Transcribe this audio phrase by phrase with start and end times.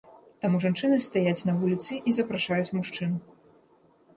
[0.43, 3.11] Таму жанчыны стаяць на вуліцы і запрашаюць мужчын.